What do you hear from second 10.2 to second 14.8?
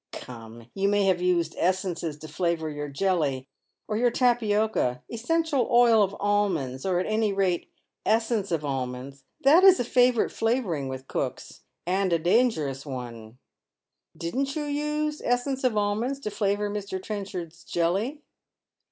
flavouring with cooks, and a dangerous one Didn't you